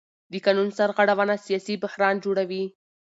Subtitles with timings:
[0.31, 2.63] د قانون سرغړونه سیاسي بحران جوړوي